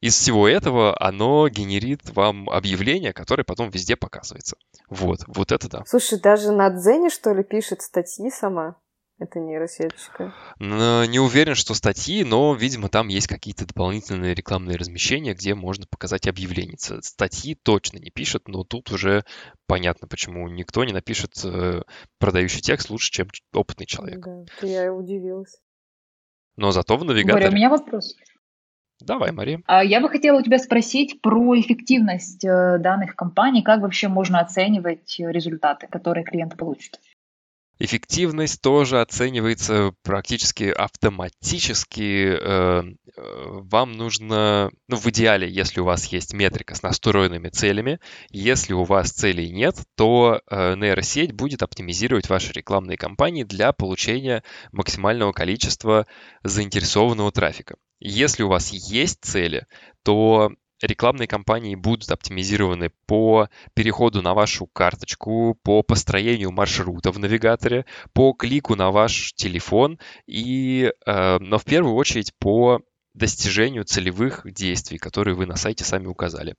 из 0.02 0.16
всего 0.16 0.49
этого 0.49 0.94
оно 1.00 1.49
генерит 1.49 2.00
вам 2.14 2.50
объявление, 2.50 3.12
которое 3.12 3.44
потом 3.44 3.71
везде 3.71 3.97
показывается. 3.97 4.56
Вот, 4.90 5.21
вот 5.28 5.52
это 5.52 5.71
да. 5.71 5.85
Слушай, 5.87 6.21
даже 6.21 6.52
на 6.52 6.68
Дзене, 6.68 7.09
что 7.09 7.32
ли, 7.32 7.44
пишет 7.44 7.80
статьи 7.80 8.28
сама? 8.30 8.76
Это 9.18 9.38
нейросеточка. 9.38 10.35
Не 10.59 11.21
уверен, 11.21 11.54
что 11.54 11.75
статьи, 11.75 12.25
но, 12.25 12.52
видимо, 12.54 12.88
там 12.88 13.06
есть 13.06 13.28
какие-то 13.28 13.64
дополнительные 13.64 14.35
рекламные 14.35 14.76
размещения, 14.76 15.35
где 15.35 15.54
можно 15.54 15.87
показать 15.88 16.26
объявление. 16.26 16.76
Статьи 16.78 17.54
точно 17.54 17.99
не 17.99 18.11
пишет, 18.11 18.49
но 18.49 18.64
тут 18.64 18.90
уже 18.90 19.25
понятно, 19.68 20.09
почему 20.09 20.49
никто 20.49 20.82
не 20.82 20.92
напишет 20.92 21.35
э, 21.44 21.82
продающий 22.18 22.61
текст 22.61 22.90
лучше, 22.90 23.12
чем 23.12 23.28
опытный 23.54 23.87
человек. 23.87 24.21
Да, 24.21 24.66
я 24.66 24.92
удивилась. 24.92 25.61
Но 26.56 26.73
зато 26.73 26.97
в 26.97 27.04
навигаторе... 27.04 27.44
Боря, 27.44 27.52
у 27.52 27.54
меня 27.54 27.71
вопрос. 27.71 28.16
Давай, 29.04 29.32
Мария. 29.32 29.62
А 29.66 29.85
я 29.85 30.00
бы 30.00 30.09
хотела 30.09 30.38
у 30.38 30.42
тебя 30.42 30.59
спросить 30.59 31.21
про 31.21 31.59
эффективность 31.59 32.44
э, 32.44 32.78
данных 32.78 33.16
компаний. 33.16 33.62
Как 33.62 33.80
вообще 33.80 34.09
можно 34.09 34.40
оценивать 34.40 35.16
результаты, 35.18 35.87
которые 35.88 36.25
клиент 36.25 36.56
получит? 36.56 37.00
Эффективность 37.78 38.61
тоже 38.61 39.00
оценивается 39.00 39.92
практически 40.04 40.64
автоматически. 40.64 42.37
Э, 42.40 42.82
э, 42.85 43.12
вам 43.16 43.92
нужно, 43.92 44.71
ну, 44.88 44.97
в 44.97 45.06
идеале, 45.09 45.50
если 45.50 45.80
у 45.80 45.85
вас 45.85 46.06
есть 46.06 46.32
метрика 46.32 46.75
с 46.75 46.82
настроенными 46.82 47.49
целями, 47.49 47.99
если 48.30 48.73
у 48.73 48.85
вас 48.85 49.11
целей 49.11 49.50
нет, 49.50 49.76
то 49.97 50.40
нейросеть 50.50 51.32
будет 51.32 51.62
оптимизировать 51.62 52.28
ваши 52.28 52.52
рекламные 52.52 52.97
кампании 52.97 53.42
для 53.42 53.73
получения 53.73 54.44
максимального 54.71 55.32
количества 55.32 56.06
заинтересованного 56.44 57.32
трафика. 57.32 57.76
Если 58.04 58.42
у 58.42 58.49
вас 58.49 58.71
есть 58.71 59.21
цели, 59.23 59.64
то 60.02 60.50
рекламные 60.82 61.28
кампании 61.28 61.76
будут 61.76 62.11
оптимизированы 62.11 62.90
по 63.06 63.49
переходу 63.75 64.23
на 64.23 64.35
вашу 64.35 64.66
карточку, 64.66 65.56
по 65.62 65.85
построению 65.85 66.50
маршрута 66.50 67.12
в 67.12 67.21
навигаторе, 67.21 67.87
по 68.12 68.32
клику 68.32 68.75
на 68.75 68.90
ваш 68.90 69.35
телефон 69.35 70.00
и, 70.26 70.92
э, 71.06 71.38
но 71.38 71.59
в 71.59 71.64
первую 71.64 71.94
очередь 71.94 72.37
по 72.40 72.80
достижению 73.14 73.85
целевых 73.85 74.52
действий, 74.52 74.99
которые 74.99 75.37
вы 75.37 75.47
на 75.47 75.54
сайте 75.54 75.85
сами 75.85 76.09
указали. 76.09 76.56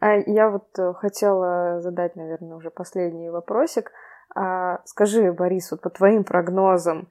А 0.00 0.16
я 0.24 0.48
вот 0.48 0.68
э, 0.78 0.94
хотела 0.94 1.82
задать, 1.82 2.16
наверное, 2.16 2.56
уже 2.56 2.70
последний 2.70 3.28
вопросик. 3.28 3.92
А 4.34 4.78
скажи, 4.86 5.30
Борис, 5.34 5.70
вот 5.70 5.82
по 5.82 5.90
твоим 5.90 6.24
прогнозам, 6.24 7.10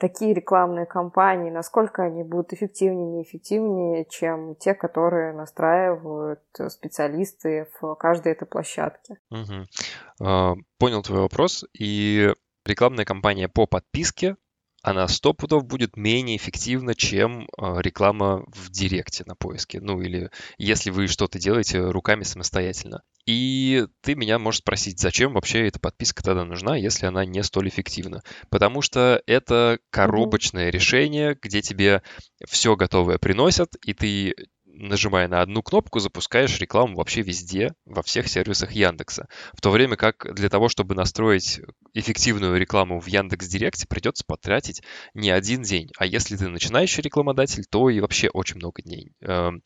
такие 0.00 0.34
рекламные 0.34 0.86
кампании, 0.86 1.50
насколько 1.50 2.04
они 2.04 2.22
будут 2.22 2.52
эффективнее, 2.52 3.06
неэффективнее, 3.06 4.06
чем 4.08 4.54
те, 4.56 4.74
которые 4.74 5.32
настраивают 5.32 6.40
специалисты 6.68 7.68
в 7.80 7.94
каждой 7.96 8.32
этой 8.32 8.46
площадке. 8.46 9.18
Угу. 9.30 10.56
Понял 10.78 11.02
твой 11.02 11.20
вопрос. 11.20 11.64
И 11.78 12.32
рекламная 12.64 13.04
кампания 13.04 13.48
по 13.48 13.66
подписке 13.66 14.36
она 14.82 15.06
сто 15.06 15.32
пудов 15.32 15.64
будет 15.64 15.96
менее 15.96 16.36
эффективна, 16.36 16.96
чем 16.96 17.48
а, 17.56 17.78
реклама 17.80 18.44
в 18.48 18.68
директе 18.70 19.22
на 19.24 19.36
поиске. 19.36 19.80
Ну 19.80 20.00
или 20.00 20.30
если 20.58 20.90
вы 20.90 21.06
что-то 21.06 21.38
делаете 21.38 21.78
руками 21.80 22.24
самостоятельно. 22.24 23.02
И 23.32 23.86
ты 24.02 24.14
меня 24.14 24.38
можешь 24.38 24.60
спросить, 24.60 25.00
зачем 25.00 25.32
вообще 25.32 25.66
эта 25.66 25.80
подписка 25.80 26.22
тогда 26.22 26.44
нужна, 26.44 26.76
если 26.76 27.06
она 27.06 27.24
не 27.24 27.42
столь 27.42 27.68
эффективна? 27.68 28.22
Потому 28.50 28.82
что 28.82 29.22
это 29.26 29.78
коробочное 29.88 30.68
решение, 30.68 31.38
где 31.40 31.62
тебе 31.62 32.02
все 32.46 32.76
готовое 32.76 33.16
приносят, 33.16 33.74
и 33.86 33.94
ты 33.94 34.34
нажимая 34.66 35.28
на 35.28 35.40
одну 35.40 35.62
кнопку, 35.62 35.98
запускаешь 35.98 36.60
рекламу 36.60 36.96
вообще 36.96 37.22
везде, 37.22 37.72
во 37.86 38.02
всех 38.02 38.28
сервисах 38.28 38.72
Яндекса. 38.72 39.28
В 39.54 39.62
то 39.62 39.70
время 39.70 39.96
как 39.96 40.34
для 40.34 40.50
того, 40.50 40.68
чтобы 40.68 40.94
настроить 40.94 41.62
эффективную 41.94 42.58
рекламу 42.58 43.00
в 43.00 43.06
Яндекс 43.06 43.48
Директе, 43.48 43.86
придется 43.86 44.24
потратить 44.26 44.82
не 45.14 45.30
один 45.30 45.62
день. 45.62 45.90
А 45.96 46.04
если 46.04 46.36
ты 46.36 46.48
начинающий 46.48 47.02
рекламодатель, 47.02 47.64
то 47.70 47.88
и 47.88 48.00
вообще 48.00 48.28
очень 48.28 48.56
много 48.56 48.82
дней. 48.82 49.12
Эм, 49.22 49.62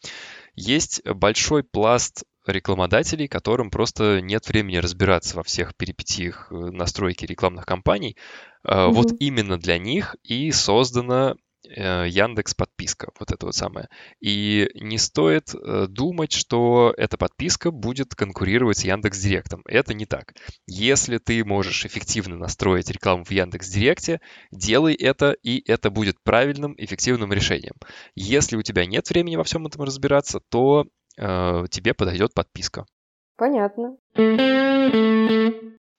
есть 0.54 1.04
большой 1.04 1.64
пласт 1.64 2.24
рекламодателей, 2.52 3.28
которым 3.28 3.70
просто 3.70 4.20
нет 4.20 4.48
времени 4.48 4.76
разбираться 4.76 5.36
во 5.36 5.42
всех 5.42 5.76
перипетиях 5.76 6.48
э, 6.50 6.54
настройки 6.54 7.24
рекламных 7.24 7.66
кампаний. 7.66 8.16
Mm-hmm. 8.66 8.90
Вот 8.92 9.12
именно 9.20 9.58
для 9.58 9.78
них 9.78 10.16
и 10.24 10.50
создана 10.50 11.36
Э, 11.68 12.06
Яндекс 12.08 12.54
подписка, 12.54 13.10
вот 13.18 13.32
это 13.32 13.46
вот 13.46 13.54
самое. 13.54 13.88
И 14.20 14.68
не 14.74 14.98
стоит 14.98 15.54
э, 15.54 15.86
думать, 15.88 16.32
что 16.32 16.94
эта 16.96 17.16
подписка 17.16 17.70
будет 17.70 18.14
конкурировать 18.14 18.78
с 18.78 18.84
Яндекс 18.84 19.18
Директом. 19.18 19.62
Это 19.66 19.94
не 19.94 20.06
так. 20.06 20.34
Если 20.66 21.18
ты 21.18 21.44
можешь 21.44 21.84
эффективно 21.84 22.36
настроить 22.36 22.90
рекламу 22.90 23.24
в 23.24 23.30
Яндекс 23.30 23.68
Директе, 23.68 24.20
делай 24.52 24.94
это, 24.94 25.32
и 25.42 25.62
это 25.68 25.90
будет 25.90 26.22
правильным, 26.22 26.74
эффективным 26.76 27.32
решением. 27.32 27.74
Если 28.14 28.56
у 28.56 28.62
тебя 28.62 28.86
нет 28.86 29.08
времени 29.10 29.36
во 29.36 29.44
всем 29.44 29.66
этом 29.66 29.82
разбираться, 29.82 30.40
то 30.50 30.86
тебе 31.16 31.94
подойдет 31.94 32.34
подписка. 32.34 32.86
Понятно. 33.36 33.96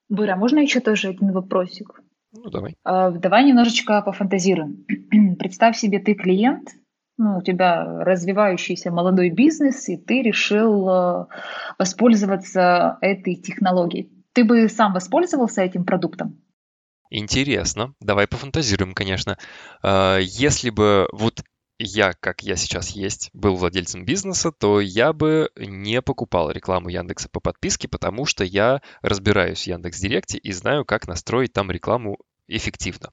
Быра, 0.08 0.36
можно 0.36 0.58
еще 0.58 0.80
тоже 0.80 1.08
один 1.08 1.32
вопросик? 1.32 2.00
Ну, 2.32 2.50
давай. 2.50 2.76
А, 2.84 3.10
давай 3.10 3.44
немножечко 3.44 4.02
пофантазируем. 4.02 4.84
Представь 5.38 5.76
себе, 5.76 5.98
ты 5.98 6.14
клиент, 6.14 6.70
ну, 7.16 7.38
у 7.38 7.42
тебя 7.42 7.84
развивающийся 8.04 8.90
молодой 8.90 9.30
бизнес, 9.30 9.88
и 9.88 9.96
ты 9.96 10.22
решил 10.22 10.88
э, 10.88 11.26
воспользоваться 11.78 12.98
этой 13.00 13.34
технологией. 13.34 14.10
Ты 14.32 14.44
бы 14.44 14.68
сам 14.68 14.92
воспользовался 14.92 15.62
этим 15.62 15.84
продуктом? 15.84 16.40
Интересно. 17.10 17.94
Давай 18.00 18.28
пофантазируем, 18.28 18.94
конечно. 18.94 19.36
А, 19.82 20.18
если 20.18 20.70
бы 20.70 21.08
вот 21.12 21.42
я, 21.78 22.12
как 22.14 22.42
я 22.42 22.56
сейчас 22.56 22.90
есть, 22.90 23.30
был 23.32 23.56
владельцем 23.56 24.04
бизнеса, 24.04 24.52
то 24.52 24.80
я 24.80 25.12
бы 25.12 25.50
не 25.56 26.02
покупал 26.02 26.50
рекламу 26.50 26.88
Яндекса 26.88 27.28
по 27.28 27.40
подписке, 27.40 27.88
потому 27.88 28.24
что 28.24 28.44
я 28.44 28.82
разбираюсь 29.00 29.62
в 29.62 29.66
Яндекс 29.66 30.00
Директе 30.00 30.38
и 30.38 30.52
знаю, 30.52 30.84
как 30.84 31.06
настроить 31.06 31.52
там 31.52 31.70
рекламу 31.70 32.18
эффективно. 32.48 33.10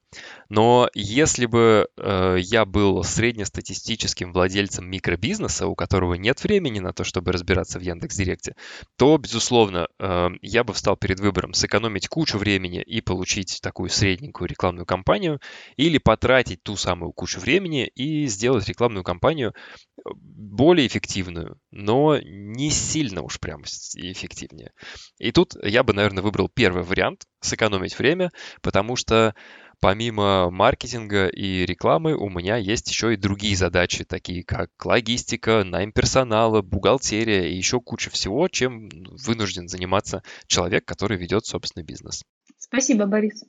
Но 0.50 0.90
если 0.94 1.46
бы 1.46 1.88
э, 1.98 2.38
я 2.40 2.66
был 2.66 3.04
среднестатистическим 3.04 4.32
владельцем 4.32 4.90
микробизнеса, 4.90 5.68
у 5.68 5.76
которого 5.76 6.14
нет 6.14 6.44
времени 6.44 6.80
на 6.80 6.94
то, 6.94 7.04
чтобы 7.04 7.32
разбираться 7.32 7.78
в 7.78 7.82
Яндекс.Директе, 7.82 8.56
то, 8.98 9.18
безусловно, 9.18 9.88
э, 10.00 10.30
я 10.42 10.64
бы 10.64 10.74
встал 10.74 10.96
перед 10.96 11.20
выбором 11.20 11.54
сэкономить 11.54 12.08
кучу 12.08 12.38
времени 12.38 12.82
и 12.82 13.02
получить 13.02 13.60
такую 13.62 13.90
средненькую 13.90 14.48
рекламную 14.48 14.86
кампанию, 14.86 15.40
или 15.76 15.98
потратить 15.98 16.64
ту 16.64 16.78
самую 16.78 17.12
кучу 17.12 17.40
времени 17.40 17.88
и 17.88 18.28
сделать 18.28 18.68
рекламную 18.70 19.04
кампанию 19.04 19.54
э, 19.98 20.10
более 20.16 20.88
эффективную, 20.88 21.60
но 21.72 22.18
не 22.18 22.72
сильно 22.72 23.22
уж 23.22 23.40
прям 23.40 23.64
эффективнее. 23.64 24.72
И 25.18 25.32
тут 25.32 25.56
я 25.62 25.84
бы, 25.84 25.94
наверное, 25.94 26.24
выбрал 26.24 26.50
первый 26.50 26.84
вариант, 26.84 27.26
сэкономить 27.46 27.98
время, 27.98 28.32
потому 28.62 28.96
что 28.96 29.36
помимо 29.80 30.50
маркетинга 30.52 31.28
и 31.28 31.66
рекламы 31.66 32.16
у 32.16 32.30
меня 32.30 32.58
есть 32.58 32.90
еще 32.90 33.14
и 33.14 33.18
другие 33.18 33.56
задачи, 33.56 34.04
такие 34.04 34.44
как 34.44 34.70
логистика, 34.84 35.64
найм 35.64 35.92
персонала, 35.92 36.62
бухгалтерия 36.62 37.44
и 37.44 37.56
еще 37.56 37.80
куча 37.80 38.10
всего, 38.10 38.48
чем 38.48 38.90
вынужден 38.90 39.68
заниматься 39.68 40.24
человек, 40.48 40.86
который 40.86 41.18
ведет 41.18 41.46
собственный 41.46 41.84
бизнес. 41.84 42.24
Спасибо, 42.58 43.06
Борис. 43.06 43.44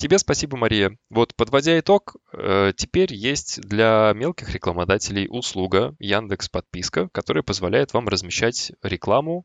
Тебе 0.00 0.16
спасибо, 0.16 0.56
Мария. 0.56 0.96
Вот, 1.10 1.34
подводя 1.34 1.78
итог, 1.78 2.16
э, 2.32 2.72
теперь 2.74 3.12
есть 3.12 3.60
для 3.60 4.12
мелких 4.14 4.54
рекламодателей 4.54 5.26
услуга 5.28 5.94
Яндекс 5.98 6.48
Подписка, 6.48 7.10
которая 7.12 7.42
позволяет 7.42 7.92
вам 7.92 8.08
размещать 8.08 8.72
рекламу 8.82 9.44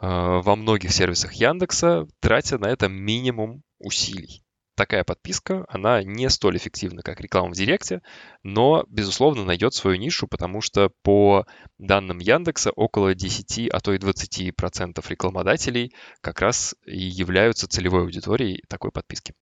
во 0.00 0.56
многих 0.56 0.92
сервисах 0.92 1.32
Яндекса, 1.34 2.06
тратя 2.20 2.58
на 2.58 2.66
это 2.66 2.88
минимум 2.88 3.62
усилий. 3.78 4.42
такая 4.76 5.04
подписка, 5.04 5.64
она 5.68 6.02
не 6.02 6.28
столь 6.30 6.58
эффективна, 6.58 7.02
как 7.02 7.20
реклама 7.20 7.50
в 7.50 7.56
Директе, 7.56 8.02
но, 8.42 8.84
безусловно, 8.88 9.44
найдет 9.44 9.74
свою 9.74 9.96
нишу, 9.96 10.28
потому 10.28 10.60
что 10.60 10.90
по 11.02 11.46
данным 11.78 12.18
Яндекса 12.18 12.70
около 12.70 13.14
10, 13.14 13.70
а 13.70 13.80
то 13.80 13.92
и 13.94 13.98
20% 13.98 14.52
процентов 14.52 15.10
рекламодателей 15.10 15.92
как 16.20 16.40
раз 16.40 16.76
и 16.86 16.98
являются 16.98 17.66
целевой 17.66 18.02
аудиторией 18.02 18.62
такой 18.68 18.92
подписки. 18.92 19.34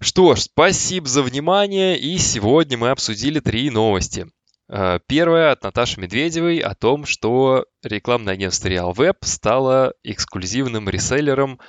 Что 0.00 0.34
ж, 0.34 0.40
спасибо 0.40 1.06
за 1.06 1.22
внимание, 1.22 1.96
и 1.96 2.18
сегодня 2.18 2.76
мы 2.76 2.90
обсудили 2.90 3.38
три 3.38 3.70
новости. 3.70 4.26
Э, 4.72 5.00
первая 5.06 5.52
от 5.52 5.62
Наташи 5.62 6.00
Медведевой 6.00 6.58
о 6.58 6.74
том, 6.74 7.04
что 7.04 7.66
рекламное 7.82 8.32
агентство 8.32 8.68
RealWeb 8.68 9.16
стало 9.20 9.92
эксклюзивным 10.02 10.88
реселлером 10.88 11.60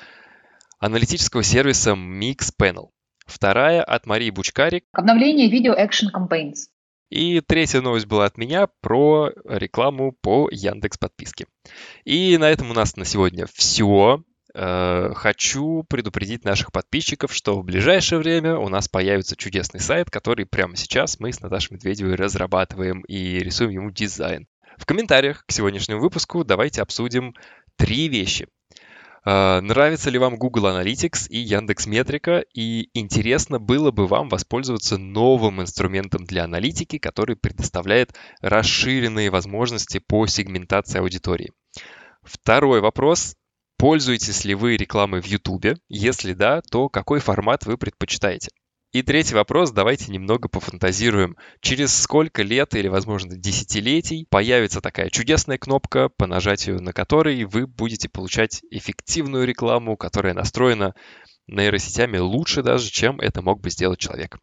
аналитического 0.80 1.44
сервиса 1.44 1.92
Mixpanel. 1.92 2.92
Вторая 3.26 3.84
от 3.84 4.06
Марии 4.06 4.30
Бучкарик. 4.30 4.86
Обновление 4.94 5.50
видео 5.50 5.74
Action 5.74 6.12
Campaigns. 6.16 6.70
И 7.10 7.42
третья 7.42 7.82
новость 7.82 8.06
была 8.06 8.26
от 8.26 8.38
меня 8.38 8.68
про 8.82 9.32
рекламу 9.46 10.14
по 10.22 10.50
Яндекс 10.50 10.98
подписке. 10.98 11.46
И 12.06 12.38
на 12.38 12.50
этом 12.50 12.72
у 12.72 12.74
нас 12.74 12.96
на 12.96 13.04
сегодня 13.04 13.48
все. 13.54 14.24
Э, 14.56 15.14
хочу 15.16 15.84
предупредить 15.90 16.46
наших 16.46 16.72
подписчиков, 16.72 17.34
что 17.34 17.60
в 17.60 17.66
ближайшее 17.66 18.20
время 18.20 18.58
у 18.58 18.70
нас 18.70 18.88
появится 18.88 19.36
чудесный 19.36 19.80
сайт, 19.80 20.12
который 20.12 20.46
прямо 20.46 20.76
сейчас 20.76 21.20
мы 21.20 21.34
с 21.34 21.42
Наташей 21.42 21.76
Медведевой 21.76 22.16
разрабатываем 22.16 23.02
и 23.02 23.40
рисуем 23.40 23.72
ему 23.72 23.92
дизайн. 23.92 24.48
В 24.78 24.86
комментариях 24.86 25.44
к 25.46 25.52
сегодняшнему 25.52 26.02
выпуску 26.02 26.44
давайте 26.44 26.82
обсудим 26.82 27.34
три 27.78 28.08
вещи. 28.08 28.48
Uh, 29.26 29.62
нравится 29.62 30.10
ли 30.10 30.20
вам 30.20 30.36
Google 30.36 30.68
Analytics 30.68 31.30
и 31.30 31.38
Яндекс 31.38 31.88
Метрика? 31.88 32.44
И 32.54 32.90
интересно 32.94 33.58
было 33.58 33.90
бы 33.90 34.06
вам 34.06 34.28
воспользоваться 34.28 34.98
новым 34.98 35.62
инструментом 35.62 36.26
для 36.26 36.44
аналитики, 36.44 36.98
который 36.98 37.38
предоставляет 37.38 38.14
расширенные 38.42 39.30
возможности 39.30 40.00
по 40.00 40.28
сегментации 40.28 41.00
аудитории. 41.00 41.54
Второй 42.22 42.82
вопрос. 42.82 43.38
Пользуетесь 43.78 44.46
ли 44.46 44.56
вы 44.56 44.78
рекламой 44.78 45.22
в 45.22 45.26
YouTube? 45.26 45.78
Если 45.90 46.34
да, 46.34 46.62
то 46.62 46.90
какой 46.90 47.20
формат 47.20 47.66
вы 47.66 47.78
предпочитаете? 47.78 48.50
И 48.94 49.02
третий 49.02 49.34
вопрос, 49.34 49.72
давайте 49.72 50.12
немного 50.12 50.48
пофантазируем. 50.48 51.36
Через 51.62 52.00
сколько 52.00 52.44
лет 52.44 52.76
или, 52.76 52.88
возможно, 52.88 53.36
десятилетий 53.36 54.28
появится 54.30 54.82
такая 54.82 55.10
чудесная 55.10 55.58
кнопка, 55.58 56.10
по 56.10 56.28
нажатию 56.28 56.80
на 56.80 56.94
которой 56.94 57.44
вы 57.46 57.66
будете 57.66 58.08
получать 58.08 58.62
эффективную 58.70 59.48
рекламу, 59.48 59.98
которая 59.98 60.36
настроена 60.36 60.94
нейросетями 61.48 62.20
лучше 62.20 62.62
даже, 62.62 62.92
чем 62.92 63.20
это 63.20 63.42
мог 63.42 63.62
бы 63.62 63.72
сделать 63.72 64.00
человек. 64.00 64.38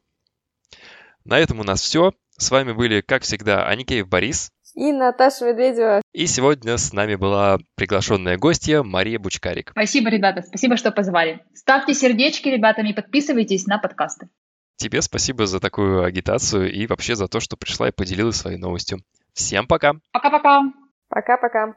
На 1.24 1.38
этом 1.38 1.60
у 1.60 1.64
нас 1.64 1.80
все. 1.80 2.12
С 2.36 2.50
вами 2.50 2.72
были, 2.72 3.02
как 3.02 3.22
всегда, 3.22 3.68
Аникеев 3.68 4.08
Борис 4.08 4.50
и 4.80 4.92
Наташа 4.92 5.44
Медведева. 5.44 6.00
И 6.14 6.26
сегодня 6.26 6.78
с 6.78 6.94
нами 6.94 7.14
была 7.14 7.58
приглашенная 7.74 8.38
гостья 8.38 8.82
Мария 8.82 9.18
Бучкарик. 9.18 9.72
Спасибо, 9.72 10.08
ребята, 10.08 10.40
спасибо, 10.40 10.78
что 10.78 10.90
позвали. 10.90 11.44
Ставьте 11.54 11.92
сердечки 11.92 12.48
ребятами, 12.48 12.92
подписывайтесь 12.92 13.66
на 13.66 13.78
подкасты. 13.78 14.30
Тебе 14.76 15.02
спасибо 15.02 15.46
за 15.46 15.60
такую 15.60 16.02
агитацию 16.02 16.72
и 16.72 16.86
вообще 16.86 17.14
за 17.14 17.28
то, 17.28 17.40
что 17.40 17.58
пришла 17.58 17.88
и 17.88 17.92
поделилась 17.92 18.36
своей 18.36 18.56
новостью. 18.56 19.00
Всем 19.34 19.66
пока! 19.66 19.96
Пока-пока! 20.12 20.62
Пока-пока! 21.10 21.74